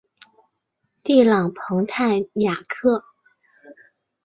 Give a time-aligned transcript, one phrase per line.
[1.03, 3.03] 蒂朗蓬泰雅克。